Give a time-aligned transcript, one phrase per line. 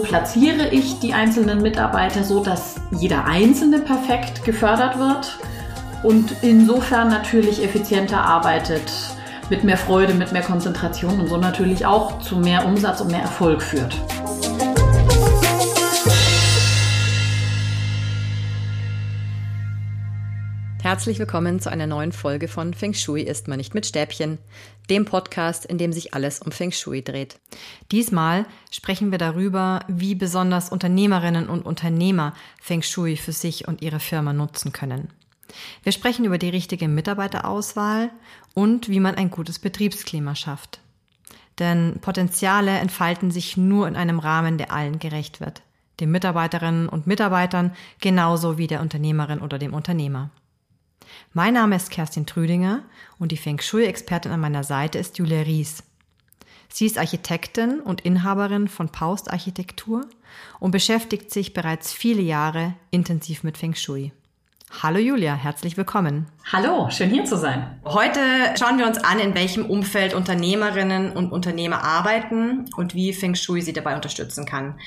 [0.00, 5.38] wo platziere ich die einzelnen Mitarbeiter so, dass jeder Einzelne perfekt gefördert wird
[6.02, 8.90] und insofern natürlich effizienter arbeitet,
[9.50, 13.20] mit mehr Freude, mit mehr Konzentration und so natürlich auch zu mehr Umsatz und mehr
[13.20, 13.94] Erfolg führt.
[20.90, 24.38] Herzlich willkommen zu einer neuen Folge von Feng Shui ist man nicht mit Stäbchen,
[24.90, 27.38] dem Podcast, in dem sich alles um Feng Shui dreht.
[27.92, 34.00] Diesmal sprechen wir darüber, wie besonders Unternehmerinnen und Unternehmer Feng Shui für sich und ihre
[34.00, 35.10] Firma nutzen können.
[35.84, 38.10] Wir sprechen über die richtige Mitarbeiterauswahl
[38.54, 40.80] und wie man ein gutes Betriebsklima schafft.
[41.60, 45.62] Denn Potenziale entfalten sich nur in einem Rahmen, der allen gerecht wird.
[46.00, 50.32] Den Mitarbeiterinnen und Mitarbeitern genauso wie der Unternehmerin oder dem Unternehmer.
[51.32, 52.82] Mein Name ist Kerstin Trüdinger
[53.18, 55.82] und die Feng Shui-Expertin an meiner Seite ist Julia Ries.
[56.68, 60.06] Sie ist Architektin und Inhaberin von Paust Architektur
[60.60, 64.12] und beschäftigt sich bereits viele Jahre intensiv mit Feng Shui.
[64.82, 66.26] Hallo Julia, herzlich willkommen.
[66.52, 67.80] Hallo, schön hier zu sein.
[67.84, 68.20] Heute
[68.56, 73.62] schauen wir uns an, in welchem Umfeld Unternehmerinnen und Unternehmer arbeiten und wie Feng Shui
[73.62, 74.78] sie dabei unterstützen kann.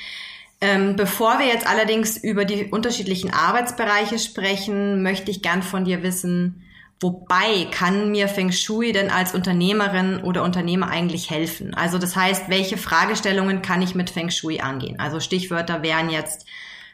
[0.63, 6.03] Ähm, bevor wir jetzt allerdings über die unterschiedlichen Arbeitsbereiche sprechen, möchte ich gern von dir
[6.03, 6.63] wissen,
[7.01, 11.73] wobei kann mir Feng Shui denn als Unternehmerin oder Unternehmer eigentlich helfen?
[11.73, 15.01] Also das heißt, welche Fragestellungen kann ich mit Feng Shui angehen?
[15.01, 16.47] Also Stichwörter wären jetzt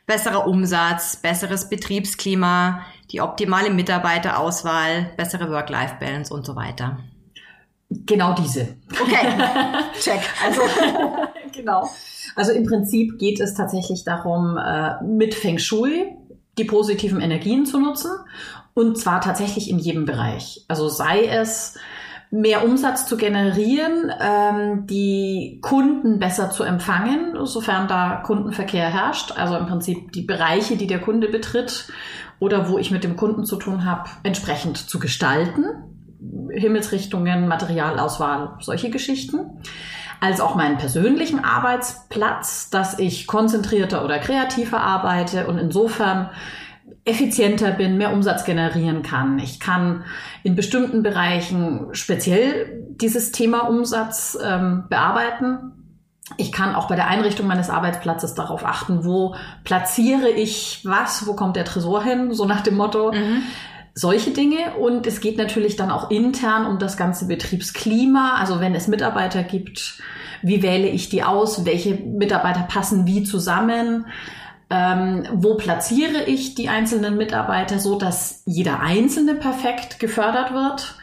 [0.08, 6.97] besserer Umsatz, besseres Betriebsklima, die optimale Mitarbeiterauswahl, bessere Work-Life-Balance und so weiter.
[7.92, 8.78] Genau diese.
[9.00, 9.28] Okay,
[10.02, 10.22] check.
[10.44, 10.62] Also
[11.55, 11.89] genau.
[12.36, 16.16] Also im Prinzip geht es tatsächlich darum, äh, mit Feng Shui
[16.58, 18.11] die positiven Energien zu nutzen
[18.73, 20.66] und zwar tatsächlich in jedem Bereich.
[20.68, 21.78] Also sei es
[22.31, 29.34] mehr Umsatz zu generieren, ähm, die Kunden besser zu empfangen, sofern da Kundenverkehr herrscht.
[29.35, 31.91] Also im Prinzip die Bereiche, die der Kunde betritt
[32.40, 35.66] oder wo ich mit dem Kunden zu tun habe, entsprechend zu gestalten.
[36.52, 39.62] Himmelsrichtungen, Materialauswahl, solche Geschichten
[40.19, 46.30] als auch meinen persönlichen Arbeitsplatz, dass ich konzentrierter oder kreativer arbeite und insofern
[47.06, 49.40] effizienter bin, mehr Umsatz generieren kann.
[49.40, 50.03] Ich kann
[50.44, 55.72] in bestimmten Bereichen speziell dieses Thema Umsatz ähm, bearbeiten.
[56.38, 61.34] Ich kann auch bei der Einrichtung meines Arbeitsplatzes darauf achten, wo platziere ich was, wo
[61.34, 63.12] kommt der Tresor hin, so nach dem Motto.
[63.12, 63.44] Mhm
[63.99, 64.75] solche Dinge.
[64.79, 68.35] Und es geht natürlich dann auch intern um das ganze Betriebsklima.
[68.35, 70.01] Also wenn es Mitarbeiter gibt,
[70.41, 71.65] wie wähle ich die aus?
[71.65, 74.05] Welche Mitarbeiter passen wie zusammen?
[74.71, 80.95] Ähm, wo platziere ich die einzelnen Mitarbeiter so, dass jeder Einzelne perfekt gefördert wird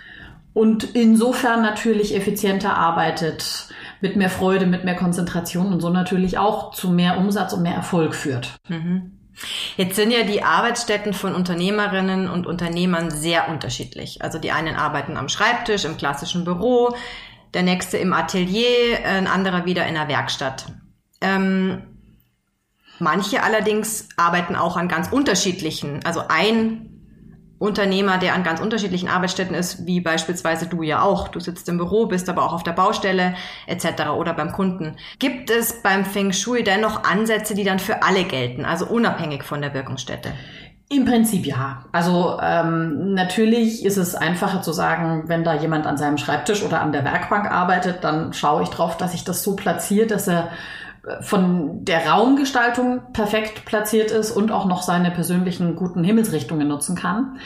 [0.54, 3.68] und insofern natürlich effizienter arbeitet,
[4.00, 7.74] mit mehr Freude, mit mehr Konzentration und so natürlich auch zu mehr Umsatz und mehr
[7.74, 8.56] Erfolg führt.
[8.68, 9.15] Mhm.
[9.76, 14.22] Jetzt sind ja die Arbeitsstätten von Unternehmerinnen und Unternehmern sehr unterschiedlich.
[14.22, 16.96] Also die einen arbeiten am Schreibtisch, im klassischen Büro,
[17.54, 20.66] der nächste im Atelier, ein anderer wieder in der Werkstatt.
[21.20, 21.82] Ähm,
[22.98, 26.95] manche allerdings arbeiten auch an ganz unterschiedlichen, also ein
[27.58, 31.28] Unternehmer, der an ganz unterschiedlichen Arbeitsstätten ist, wie beispielsweise du ja auch.
[31.28, 33.34] Du sitzt im Büro, bist aber auch auf der Baustelle
[33.66, 34.10] etc.
[34.16, 34.96] oder beim Kunden.
[35.18, 39.62] Gibt es beim Feng Shui dennoch Ansätze, die dann für alle gelten, also unabhängig von
[39.62, 40.32] der Wirkungsstätte?
[40.88, 41.84] Im Prinzip ja.
[41.90, 46.80] Also ähm, natürlich ist es einfacher zu sagen, wenn da jemand an seinem Schreibtisch oder
[46.80, 50.50] an der Werkbank arbeitet, dann schaue ich drauf, dass ich das so platziere, dass er
[51.20, 57.38] von der Raumgestaltung perfekt platziert ist und auch noch seine persönlichen guten Himmelsrichtungen nutzen kann.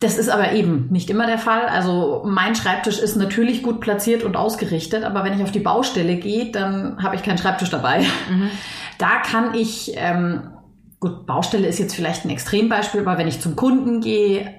[0.00, 1.66] Das ist aber eben nicht immer der Fall.
[1.66, 6.16] Also mein Schreibtisch ist natürlich gut platziert und ausgerichtet, aber wenn ich auf die Baustelle
[6.16, 8.00] gehe, dann habe ich keinen Schreibtisch dabei.
[8.30, 8.50] Mhm.
[8.98, 10.50] Da kann ich, ähm,
[11.00, 14.54] gut, Baustelle ist jetzt vielleicht ein Extrembeispiel, aber wenn ich zum Kunden gehe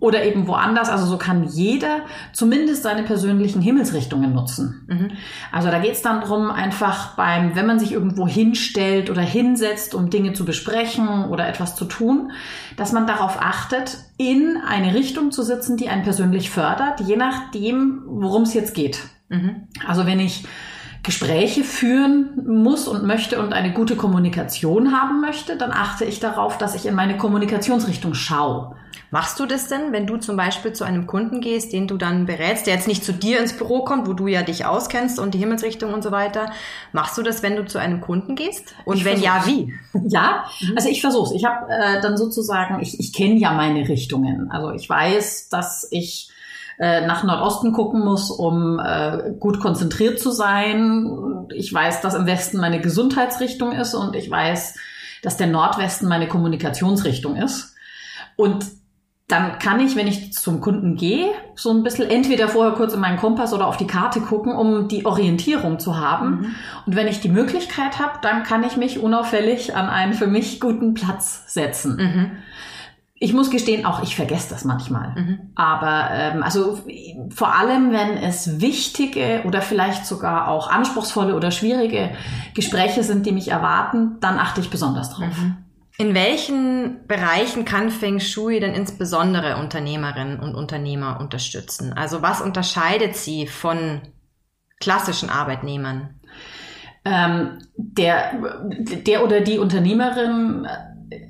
[0.00, 0.88] oder eben woanders.
[0.88, 2.00] Also so kann jeder
[2.32, 4.86] zumindest seine persönlichen Himmelsrichtungen nutzen.
[4.88, 5.10] Mhm.
[5.52, 9.94] Also da geht es dann drum, einfach beim, wenn man sich irgendwo hinstellt oder hinsetzt,
[9.94, 12.32] um Dinge zu besprechen oder etwas zu tun,
[12.76, 18.02] dass man darauf achtet, in eine Richtung zu sitzen, die einen persönlich fördert, je nachdem,
[18.06, 18.98] worum es jetzt geht.
[19.28, 19.68] Mhm.
[19.86, 20.44] Also wenn ich
[21.06, 26.58] Gespräche führen muss und möchte und eine gute Kommunikation haben möchte, dann achte ich darauf,
[26.58, 28.74] dass ich in meine Kommunikationsrichtung schaue.
[29.10, 32.26] Machst du das denn, wenn du zum Beispiel zu einem Kunden gehst, den du dann
[32.26, 35.34] berätst, der jetzt nicht zu dir ins Büro kommt, wo du ja dich auskennst und
[35.34, 36.50] die Himmelsrichtung und so weiter?
[36.92, 38.74] Machst du das, wenn du zu einem Kunden gehst?
[38.84, 39.46] Und ich wenn versuch's.
[39.46, 39.74] ja, wie?
[40.08, 40.44] Ja,
[40.74, 41.32] also ich versuche es.
[41.32, 44.50] Ich habe äh, dann sozusagen, ich, ich kenne ja meine Richtungen.
[44.50, 46.30] Also ich weiß, dass ich
[46.78, 51.46] äh, nach Nordosten gucken muss, um äh, gut konzentriert zu sein.
[51.54, 54.74] Ich weiß, dass im Westen meine Gesundheitsrichtung ist und ich weiß,
[55.22, 57.74] dass der Nordwesten meine Kommunikationsrichtung ist.
[58.36, 58.66] Und
[59.28, 61.26] dann kann ich, wenn ich zum Kunden gehe,
[61.56, 64.86] so ein bisschen entweder vorher kurz in meinen Kompass oder auf die Karte gucken, um
[64.86, 66.28] die Orientierung zu haben.
[66.28, 66.54] Mhm.
[66.86, 70.60] Und wenn ich die Möglichkeit habe, dann kann ich mich unauffällig an einen für mich
[70.60, 71.96] guten Platz setzen.
[71.96, 72.30] Mhm.
[73.18, 75.08] Ich muss gestehen, auch ich vergesse das manchmal.
[75.16, 75.38] Mhm.
[75.56, 76.78] Aber ähm, also
[77.34, 82.10] vor allem, wenn es wichtige oder vielleicht sogar auch anspruchsvolle oder schwierige
[82.54, 85.34] Gespräche sind, die mich erwarten, dann achte ich besonders drauf.
[85.98, 91.94] In welchen Bereichen kann Feng Shui denn insbesondere Unternehmerinnen und Unternehmer unterstützen?
[91.94, 94.02] Also was unterscheidet sie von
[94.78, 96.20] klassischen Arbeitnehmern?
[97.06, 98.32] Ähm, der,
[99.06, 100.66] der oder die Unternehmerin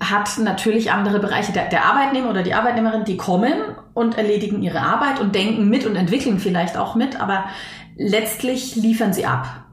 [0.00, 1.52] hat natürlich andere Bereiche.
[1.52, 3.52] Der, der Arbeitnehmer oder die Arbeitnehmerin, die kommen
[3.94, 7.44] und erledigen ihre Arbeit und denken mit und entwickeln vielleicht auch mit, aber
[7.96, 9.65] letztlich liefern sie ab.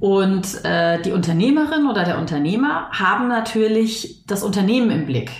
[0.00, 5.30] Und äh, die Unternehmerin oder der Unternehmer haben natürlich das Unternehmen im Blick.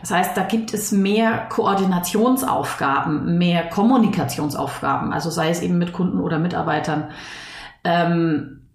[0.00, 6.20] Das heißt, da gibt es mehr Koordinationsaufgaben, mehr Kommunikationsaufgaben, also sei es eben mit Kunden
[6.20, 7.10] oder Mitarbeitern.
[7.84, 8.67] Ähm,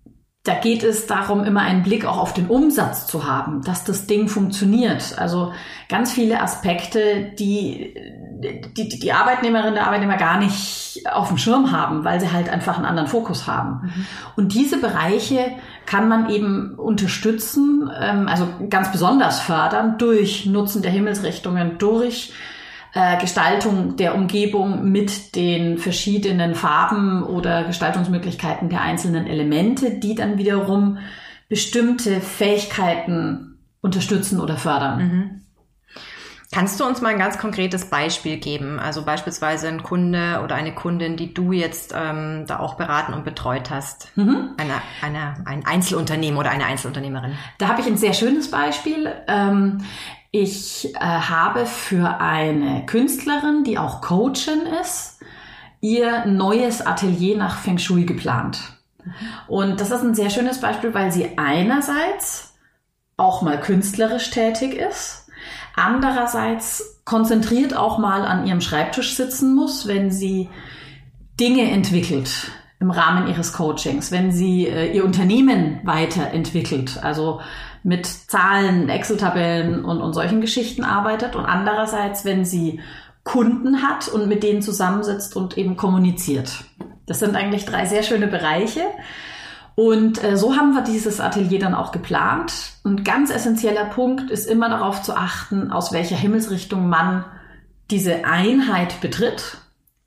[0.44, 4.08] da geht es darum, immer einen Blick auch auf den Umsatz zu haben, dass das
[4.08, 5.18] Ding funktioniert.
[5.18, 5.54] Also
[5.88, 7.96] ganz viele Aspekte, die
[8.76, 12.76] die, die Arbeitnehmerinnen der Arbeitnehmer gar nicht auf dem Schirm haben, weil sie halt einfach
[12.76, 13.82] einen anderen Fokus haben.
[13.84, 14.06] Mhm.
[14.36, 15.52] Und diese Bereiche
[15.86, 22.34] kann man eben unterstützen, ähm, also ganz besonders fördern durch Nutzen der Himmelsrichtungen, durch
[22.94, 30.38] äh, Gestaltung der Umgebung mit den verschiedenen Farben oder Gestaltungsmöglichkeiten der einzelnen Elemente, die dann
[30.38, 31.00] wiederum
[31.50, 35.00] bestimmte Fähigkeiten unterstützen oder fördern.
[35.00, 35.40] Mhm.
[36.52, 38.80] Kannst du uns mal ein ganz konkretes Beispiel geben?
[38.80, 43.26] Also beispielsweise ein Kunde oder eine Kundin, die du jetzt ähm, da auch beraten und
[43.26, 44.16] betreut hast.
[44.16, 44.52] Mhm.
[44.58, 47.34] Eine, eine, ein Einzelunternehmen oder eine Einzelunternehmerin.
[47.58, 49.12] Da habe ich ein sehr schönes Beispiel.
[49.28, 49.80] Ähm,
[50.34, 55.20] ich äh, habe für eine Künstlerin, die auch Coachin ist,
[55.80, 58.60] ihr neues Atelier nach Feng Shui geplant.
[59.48, 62.54] Und das ist ein sehr schönes Beispiel, weil sie einerseits
[63.16, 65.24] auch mal künstlerisch tätig ist
[65.76, 70.50] andererseits konzentriert auch mal an ihrem Schreibtisch sitzen muss, wenn sie
[71.40, 72.52] Dinge entwickelt
[72.84, 77.40] im Rahmen ihres Coachings, wenn sie äh, ihr Unternehmen weiterentwickelt, also
[77.82, 82.82] mit Zahlen, Excel-Tabellen und, und solchen Geschichten arbeitet und andererseits, wenn sie
[83.24, 86.66] Kunden hat und mit denen zusammensitzt und eben kommuniziert.
[87.06, 88.82] Das sind eigentlich drei sehr schöne Bereiche.
[89.76, 92.54] Und äh, so haben wir dieses Atelier dann auch geplant.
[92.84, 97.24] Ein ganz essentieller Punkt ist immer darauf zu achten, aus welcher Himmelsrichtung man
[97.90, 99.58] diese Einheit betritt.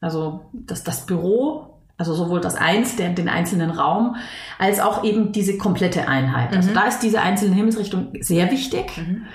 [0.02, 1.66] Also das, das Büro,
[1.99, 4.17] also sowohl das Eins, der, den einzelnen Raum,
[4.59, 6.55] als auch eben diese komplette Einheit.
[6.55, 6.75] Also mhm.
[6.75, 8.97] da ist diese einzelne Himmelsrichtung sehr wichtig.
[8.97, 9.27] Mhm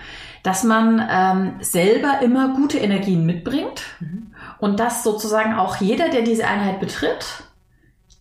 [0.43, 4.27] dass man ähm, selber immer gute Energien mitbringt mhm.
[4.59, 7.43] und dass sozusagen auch jeder, der diese Einheit betritt,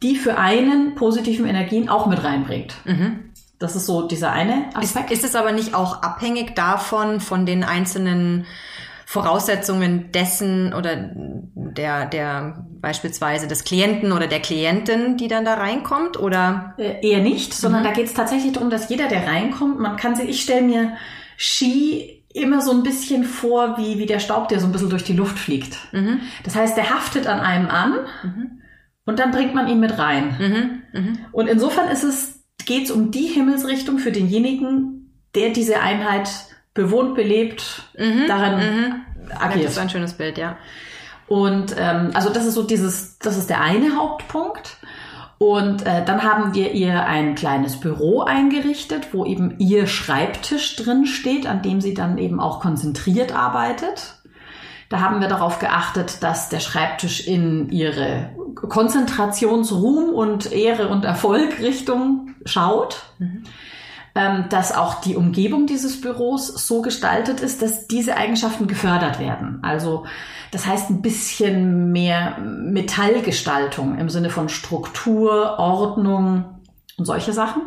[0.03, 2.75] die für einen positiven Energien auch mit reinbringt.
[2.85, 3.31] Mhm.
[3.59, 5.11] Das ist so dieser eine Aspekt.
[5.11, 8.47] Ist, ist es aber nicht auch abhängig davon, von den einzelnen
[9.11, 16.19] Voraussetzungen dessen oder der, der beispielsweise des Klienten oder der Klientin, die dann da reinkommt
[16.19, 16.75] oder?
[16.79, 17.87] Äh, eher nicht, sondern mhm.
[17.87, 20.93] da geht es tatsächlich darum, dass jeder, der reinkommt, man kann sich, ich stelle mir
[21.37, 25.05] Ski immer so ein bisschen vor, wie, wie der Staub, der so ein bisschen durch
[25.05, 25.77] die Luft fliegt.
[25.93, 26.21] Mhm.
[26.45, 27.95] Das heißt, der haftet an einem an.
[28.23, 28.61] Mhm
[29.11, 30.37] und dann bringt man ihn mit rein.
[30.39, 31.19] Mhm, mh.
[31.33, 36.29] Und insofern ist es, geht es um die Himmelsrichtung für denjenigen, der diese Einheit
[36.81, 38.95] bewohnt, belebt, mhm, darin mhm.
[39.39, 39.67] agiert.
[39.67, 40.57] Das ist ein schönes Bild, ja.
[41.29, 44.79] Und ähm, also das ist so dieses, das ist der eine Hauptpunkt.
[45.39, 51.07] Und äh, dann haben wir ihr ein kleines Büro eingerichtet, wo eben ihr Schreibtisch drin
[51.07, 54.17] steht, an dem sie dann eben auch konzentriert arbeitet.
[54.91, 61.61] Da haben wir darauf geachtet, dass der Schreibtisch in ihre Konzentrationsruhm und Ehre und Erfolg
[61.61, 63.03] Richtung schaut.
[63.19, 63.45] Mhm.
[64.15, 69.61] Ähm, dass auch die Umgebung dieses Büros so gestaltet ist, dass diese Eigenschaften gefördert werden.
[69.63, 70.05] Also
[70.51, 76.61] das heißt ein bisschen mehr Metallgestaltung im Sinne von Struktur, Ordnung
[76.97, 77.63] und solche Sachen.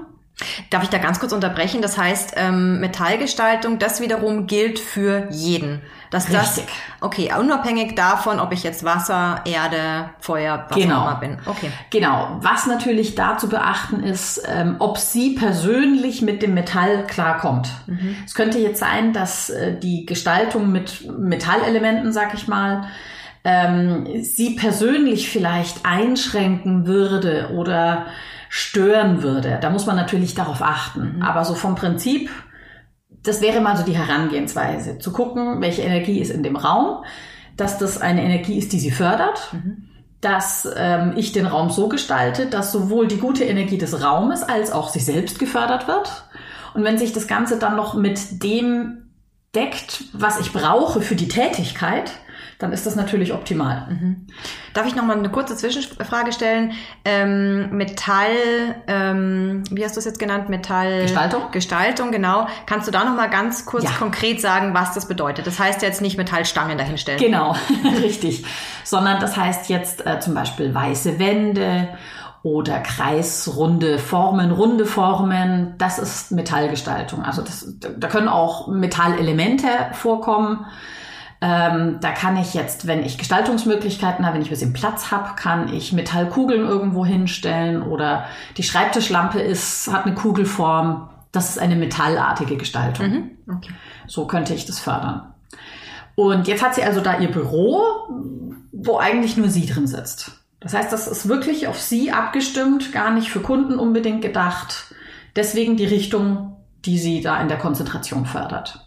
[0.70, 1.82] Darf ich da ganz kurz unterbrechen?
[1.82, 5.82] Das heißt, ähm, Metallgestaltung, das wiederum gilt für jeden.
[6.14, 6.66] Dass Richtig.
[6.68, 11.00] das, okay, unabhängig davon, ob ich jetzt Wasser, Erde, Feuer, was genau.
[11.00, 11.38] auch immer bin.
[11.44, 11.72] Okay.
[11.90, 12.38] Genau.
[12.40, 17.72] Was natürlich da zu beachten ist, ähm, ob sie persönlich mit dem Metall klarkommt.
[17.88, 18.16] Mhm.
[18.24, 22.84] Es könnte jetzt sein, dass äh, die Gestaltung mit Metallelementen, sag ich mal,
[23.44, 28.06] ähm, sie persönlich vielleicht einschränken würde oder
[28.50, 29.58] stören würde.
[29.60, 31.16] Da muss man natürlich darauf achten.
[31.16, 31.22] Mhm.
[31.24, 32.30] Aber so vom Prinzip,
[33.24, 37.04] das wäre mal so die Herangehensweise, zu gucken, welche Energie ist in dem Raum,
[37.58, 39.54] dass das eine Energie ist, die sie fördert.
[39.54, 39.90] Mhm
[40.24, 44.72] dass ähm, ich den Raum so gestalte, dass sowohl die gute Energie des Raumes als
[44.72, 46.24] auch sich selbst gefördert wird.
[46.74, 49.12] Und wenn sich das Ganze dann noch mit dem
[49.54, 52.12] deckt, was ich brauche für die Tätigkeit,
[52.64, 53.88] dann ist das natürlich optimal.
[53.90, 54.28] Mhm.
[54.74, 56.72] Darf ich noch mal eine kurze Zwischenfrage stellen?
[57.04, 58.30] Ähm, Metall,
[58.88, 60.48] ähm, wie hast du es jetzt genannt?
[60.48, 61.52] Metall Gestaltung.
[61.52, 62.48] Gestaltung, genau.
[62.66, 63.90] Kannst du da noch mal ganz kurz ja.
[64.00, 65.46] konkret sagen, was das bedeutet?
[65.46, 67.20] Das heißt jetzt nicht Metallstangen dahinstellen.
[67.20, 67.54] Genau,
[68.02, 68.46] richtig.
[68.86, 71.90] Sondern das heißt jetzt äh, zum Beispiel weiße Wände
[72.44, 75.76] oder kreisrunde Formen, runde Formen.
[75.80, 77.24] Das ist Metallgestaltung.
[77.24, 80.66] Also das, da können auch Metallelemente vorkommen.
[81.46, 85.36] Ähm, da kann ich jetzt, wenn ich Gestaltungsmöglichkeiten habe, wenn ich ein bisschen Platz habe,
[85.36, 88.24] kann ich Metallkugeln irgendwo hinstellen oder
[88.56, 91.10] die Schreibtischlampe ist, hat eine Kugelform.
[91.34, 93.10] Das ist eine metallartige Gestaltung.
[93.10, 93.32] Mhm.
[93.58, 93.74] Okay.
[94.08, 95.34] So könnte ich das fördern.
[96.16, 97.82] Und jetzt hat sie also da ihr Büro,
[98.72, 100.32] wo eigentlich nur sie drin sitzt.
[100.62, 104.96] Das heißt, das ist wirklich auf sie abgestimmt, gar nicht für Kunden unbedingt gedacht.
[105.36, 108.83] Deswegen die Richtung, die sie da in der Konzentration fördert.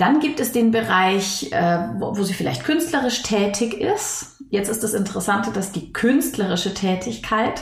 [0.00, 4.38] Dann gibt es den Bereich, äh, wo, wo sie vielleicht künstlerisch tätig ist.
[4.48, 7.60] Jetzt ist das Interessante, dass die künstlerische Tätigkeit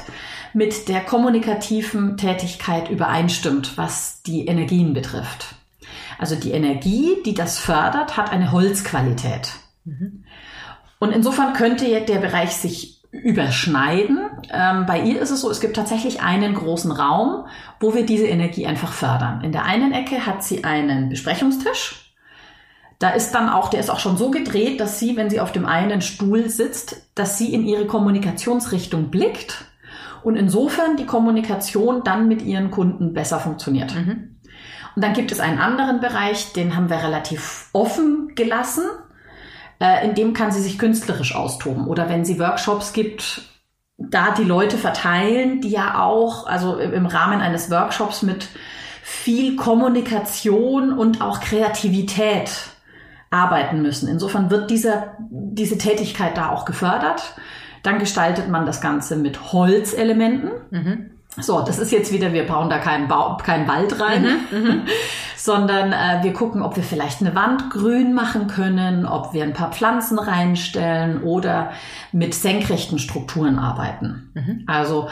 [0.55, 5.57] mit der kommunikativen Tätigkeit übereinstimmt, was die Energien betrifft.
[6.17, 9.51] Also die Energie, die das fördert, hat eine Holzqualität.
[9.85, 10.25] Mhm.
[11.01, 14.21] Und insofern könnte der Bereich sich überschneiden.
[14.53, 17.47] Ähm, bei ihr ist es so, es gibt tatsächlich einen großen Raum,
[17.81, 19.43] wo wir diese Energie einfach fördern.
[19.43, 22.08] In der einen Ecke hat sie einen Besprechungstisch
[22.99, 25.53] da ist dann auch, der ist auch schon so gedreht, dass sie, wenn sie auf
[25.53, 29.65] dem einen Stuhl sitzt, dass sie in ihre Kommunikationsrichtung blickt
[30.25, 33.95] und insofern die Kommunikation dann mit ihren Kunden besser funktioniert.
[33.95, 34.37] Mhm.
[34.97, 38.85] Und dann gibt es einen anderen Bereich, den haben wir relativ offen gelassen.
[39.81, 41.87] Äh, in dem kann sie sich künstlerisch austoben.
[41.87, 43.43] Oder wenn sie Workshops gibt,
[43.97, 48.49] da die Leute verteilen, die ja auch, also im Rahmen eines Workshops mit
[49.03, 52.51] viel Kommunikation und auch Kreativität
[53.31, 54.09] arbeiten müssen.
[54.09, 57.35] Insofern wird dieser, diese Tätigkeit da auch gefördert.
[57.83, 60.51] Dann gestaltet man das Ganze mit Holzelementen.
[60.71, 61.11] Mhm.
[61.37, 64.83] So, das ist jetzt wieder, wir bauen da keinen, ba keinen Wald rein, mhm, mhm.
[65.37, 69.53] sondern äh, wir gucken, ob wir vielleicht eine Wand grün machen können, ob wir ein
[69.53, 71.71] paar Pflanzen reinstellen oder
[72.13, 74.33] mit senkrechten Strukturen arbeiten.
[74.35, 74.65] Mhm.
[74.67, 75.09] Also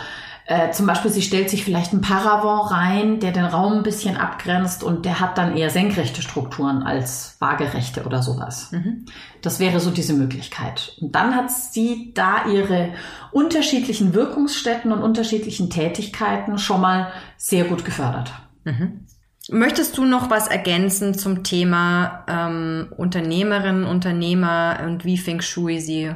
[0.49, 4.17] äh, zum Beispiel, sie stellt sich vielleicht ein Paravent rein, der den Raum ein bisschen
[4.17, 8.71] abgrenzt und der hat dann eher senkrechte Strukturen als waagerechte oder sowas.
[8.71, 9.07] Mhm.
[9.43, 10.97] Das wäre so diese Möglichkeit.
[11.01, 12.91] Und dann hat sie da ihre
[13.33, 18.33] unterschiedlichen Wirkungsstätten und unterschiedlichen Tätigkeiten schon mal sehr gut gefördert.
[18.63, 19.07] Mhm.
[19.49, 26.13] Möchtest du noch was ergänzen zum Thema ähm, Unternehmerinnen, Unternehmer und wie Feng Shui sie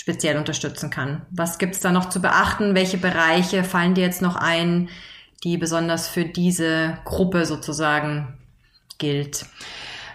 [0.00, 1.20] speziell unterstützen kann.
[1.30, 2.74] Was gibt es da noch zu beachten?
[2.74, 4.88] Welche Bereiche fallen dir jetzt noch ein,
[5.44, 8.38] die besonders für diese Gruppe sozusagen
[8.96, 9.44] gilt?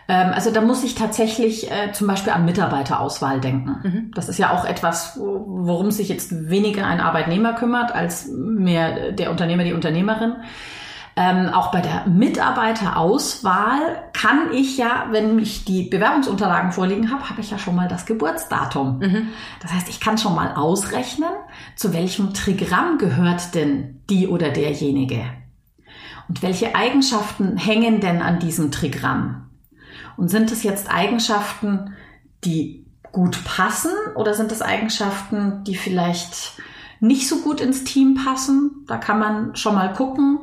[0.08, 3.76] Ähm, also da muss ich tatsächlich äh, zum Beispiel an Mitarbeiterauswahl denken.
[3.84, 4.12] Mhm.
[4.16, 9.30] Das ist ja auch etwas, worum sich jetzt weniger ein Arbeitnehmer kümmert als mehr der
[9.30, 10.38] Unternehmer, die Unternehmerin.
[11.18, 17.40] Ähm, auch bei der Mitarbeiterauswahl kann ich ja, wenn ich die Bewerbungsunterlagen vorliegen habe, habe
[17.40, 19.00] ich ja schon mal das Geburtsdatum.
[19.00, 19.28] Mhm.
[19.62, 21.30] Das heißt, ich kann schon mal ausrechnen,
[21.78, 25.24] zu welchem Trigramm gehört denn die oder derjenige.
[26.28, 29.50] Und welche Eigenschaften hängen denn an diesem Trigramm?
[30.18, 31.94] Und sind es jetzt Eigenschaften,
[32.44, 36.62] die gut passen oder sind es Eigenschaften, die vielleicht
[37.00, 38.84] nicht so gut ins Team passen?
[38.88, 40.40] Da kann man schon mal gucken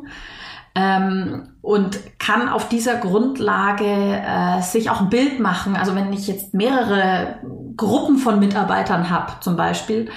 [0.75, 5.77] ähm, und kann auf dieser Grundlage äh, sich auch ein Bild machen.
[5.77, 7.37] Also wenn ich jetzt mehrere
[7.77, 10.09] Gruppen von Mitarbeitern habe zum Beispiel,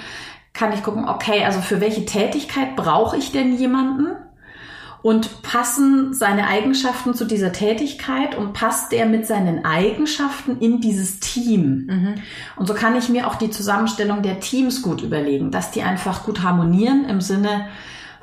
[0.52, 4.16] kann ich gucken, okay, also für welche Tätigkeit brauche ich denn jemanden?
[5.02, 11.20] Und passen seine Eigenschaften zu dieser Tätigkeit und passt der mit seinen Eigenschaften in dieses
[11.20, 11.86] Team?
[11.88, 12.14] Mhm.
[12.56, 16.24] Und so kann ich mir auch die Zusammenstellung der Teams gut überlegen, dass die einfach
[16.24, 17.66] gut harmonieren im Sinne,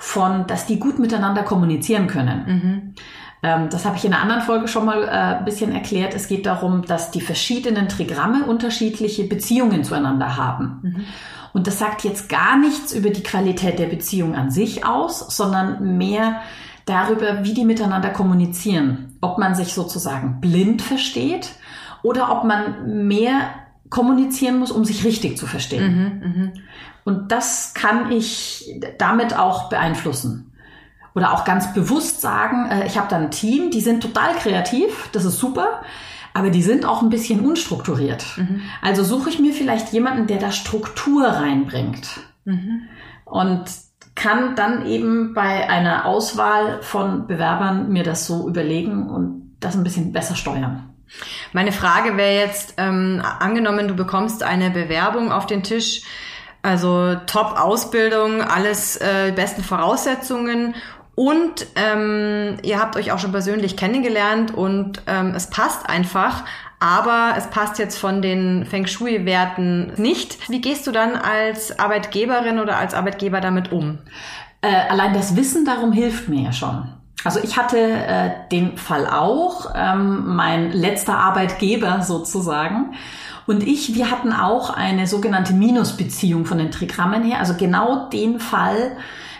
[0.03, 2.45] von, dass die gut miteinander kommunizieren können.
[2.45, 2.93] Mhm.
[3.41, 6.13] Ähm, das habe ich in einer anderen Folge schon mal äh, ein bisschen erklärt.
[6.13, 10.79] Es geht darum, dass die verschiedenen Trigramme unterschiedliche Beziehungen zueinander haben.
[10.83, 11.05] Mhm.
[11.53, 15.98] Und das sagt jetzt gar nichts über die Qualität der Beziehung an sich aus, sondern
[15.98, 16.41] mehr
[16.86, 19.17] darüber, wie die miteinander kommunizieren.
[19.22, 21.51] Ob man sich sozusagen blind versteht
[22.01, 23.51] oder ob man mehr
[23.89, 26.22] kommunizieren muss, um sich richtig zu verstehen.
[26.22, 26.51] Mhm, mh.
[27.03, 30.53] Und das kann ich damit auch beeinflussen.
[31.15, 35.10] Oder auch ganz bewusst sagen, äh, ich habe da ein Team, die sind total kreativ,
[35.12, 35.83] das ist super,
[36.33, 38.25] aber die sind auch ein bisschen unstrukturiert.
[38.38, 38.62] Mhm.
[38.81, 42.07] Also suche ich mir vielleicht jemanden, der da Struktur reinbringt.
[42.45, 42.88] Mhm.
[43.25, 43.65] Und
[44.15, 49.83] kann dann eben bei einer Auswahl von Bewerbern mir das so überlegen und das ein
[49.83, 50.89] bisschen besser steuern.
[51.51, 56.03] Meine Frage wäre jetzt, ähm, angenommen, du bekommst eine Bewerbung auf den Tisch,
[56.63, 60.74] also Top-Ausbildung, alles äh, besten Voraussetzungen
[61.15, 66.43] und ähm, ihr habt euch auch schon persönlich kennengelernt und ähm, es passt einfach,
[66.79, 70.50] aber es passt jetzt von den Feng Shui-Werten nicht.
[70.50, 74.00] Wie gehst du dann als Arbeitgeberin oder als Arbeitgeber damit um?
[74.62, 76.89] Äh, allein das Wissen darum hilft mir ja schon.
[77.24, 82.96] Also ich hatte äh, den Fall auch, ähm, mein letzter Arbeitgeber sozusagen.
[83.46, 88.40] Und ich, wir hatten auch eine sogenannte Minusbeziehung von den Trigrammen her, also genau den
[88.40, 88.98] Fall,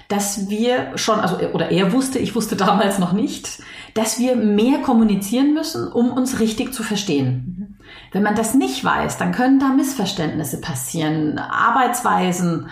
[0.08, 3.62] dass wir schon, also oder er wusste, ich wusste damals noch nicht,
[3.94, 7.80] dass wir mehr kommunizieren müssen, um uns richtig zu verstehen.
[8.12, 12.70] Wenn man das nicht weiß, dann können da Missverständnisse passieren, Arbeitsweisen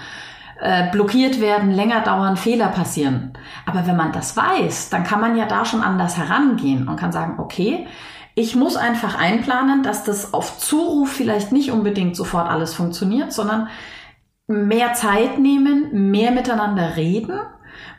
[0.60, 3.34] äh, blockiert werden, länger dauern, Fehler passieren.
[3.66, 7.12] Aber wenn man das weiß, dann kann man ja da schon anders herangehen und kann
[7.12, 7.88] sagen, okay,
[8.36, 13.68] ich muss einfach einplanen, dass das auf Zuruf vielleicht nicht unbedingt sofort alles funktioniert, sondern
[14.48, 17.40] mehr Zeit nehmen, mehr miteinander reden,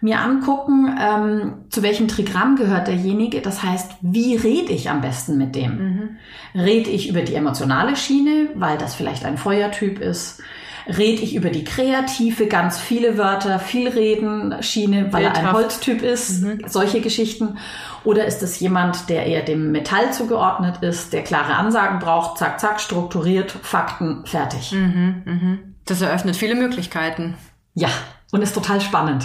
[0.01, 3.41] mir angucken, ähm, zu welchem Trigramm gehört derjenige.
[3.41, 5.79] Das heißt, wie rede ich am besten mit dem?
[5.79, 6.17] Mhm.
[6.55, 10.43] Rede ich über die emotionale Schiene, weil das vielleicht ein Feuertyp ist?
[10.87, 15.55] Rede ich über die kreative, ganz viele Wörter, viel reden Schiene, weil er ein Bildhaft.
[15.55, 16.45] Holztyp ist?
[16.67, 17.59] Solche Geschichten.
[18.05, 22.59] Oder ist es jemand, der eher dem Metall zugeordnet ist, der klare Ansagen braucht, zack,
[22.59, 24.73] zack, strukturiert, Fakten, fertig.
[24.73, 25.59] Mhm, mhm.
[25.85, 27.35] Das eröffnet viele Möglichkeiten.
[27.75, 27.89] Ja,
[28.33, 29.25] und ist total spannend.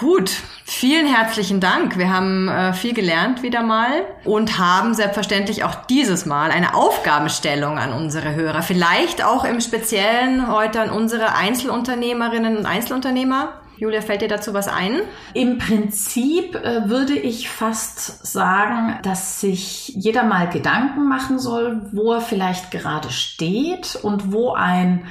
[0.00, 0.30] Gut,
[0.64, 1.98] vielen herzlichen Dank.
[1.98, 3.90] Wir haben äh, viel gelernt wieder mal
[4.24, 8.62] und haben selbstverständlich auch dieses Mal eine Aufgabenstellung an unsere Hörer.
[8.62, 13.60] Vielleicht auch im Speziellen heute an unsere Einzelunternehmerinnen und Einzelunternehmer.
[13.76, 15.02] Julia, fällt dir dazu was ein?
[15.34, 22.14] Im Prinzip äh, würde ich fast sagen, dass sich jeder mal Gedanken machen soll, wo
[22.14, 25.04] er vielleicht gerade steht und wo ein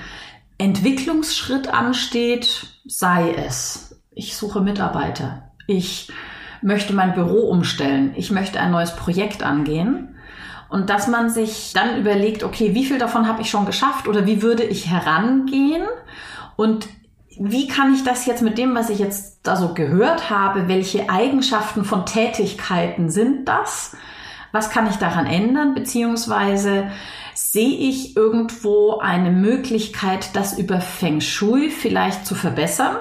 [0.58, 3.89] Entwicklungsschritt ansteht, sei es.
[4.20, 5.44] Ich suche Mitarbeiter.
[5.66, 6.12] Ich
[6.62, 8.12] möchte mein Büro umstellen.
[8.18, 10.18] Ich möchte ein neues Projekt angehen.
[10.68, 14.26] Und dass man sich dann überlegt, okay, wie viel davon habe ich schon geschafft oder
[14.26, 15.84] wie würde ich herangehen?
[16.58, 16.90] Und
[17.40, 21.10] wie kann ich das jetzt mit dem, was ich jetzt da so gehört habe, welche
[21.10, 23.96] Eigenschaften von Tätigkeiten sind das?
[24.52, 25.74] Was kann ich daran ändern?
[25.74, 26.92] Beziehungsweise
[27.34, 32.98] sehe ich irgendwo eine Möglichkeit, das über Feng Shui vielleicht zu verbessern?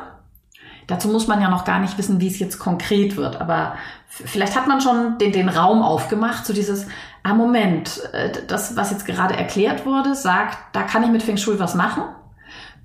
[0.88, 3.76] Dazu muss man ja noch gar nicht wissen, wie es jetzt konkret wird, aber
[4.08, 6.86] vielleicht hat man schon den, den Raum aufgemacht, so dieses,
[7.22, 11.36] ah Moment, äh, das, was jetzt gerade erklärt wurde, sagt, da kann ich mit Feng
[11.36, 12.04] Shui was machen.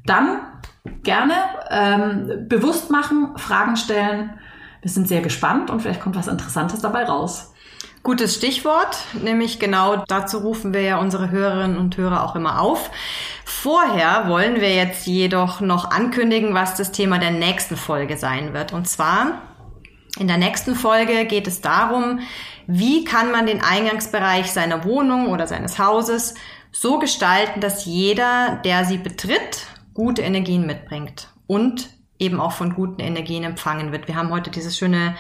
[0.06, 0.42] Dann
[1.04, 1.34] gerne
[1.70, 4.32] ähm, bewusst machen, Fragen stellen.
[4.82, 7.53] Wir sind sehr gespannt und vielleicht kommt was Interessantes dabei raus.
[8.04, 12.92] Gutes Stichwort, nämlich genau dazu rufen wir ja unsere Hörerinnen und Hörer auch immer auf.
[13.46, 18.74] Vorher wollen wir jetzt jedoch noch ankündigen, was das Thema der nächsten Folge sein wird.
[18.74, 19.42] Und zwar
[20.20, 22.20] in der nächsten Folge geht es darum,
[22.68, 26.34] wie kann man den Eingangsbereich seiner Wohnung oder seines Hauses
[26.74, 31.90] so gestalten, dass jeder, der sie betritt, gute Energien mitbringt und
[32.24, 34.08] eben auch von guten Energien empfangen wird.
[34.08, 35.16] Wir haben heute dieses schöne